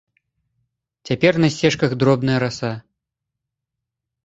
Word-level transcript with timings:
Цяпер 1.09 1.33
на 1.43 1.47
сцежках 1.57 1.95
дробная 2.05 2.39
раса. 2.47 2.73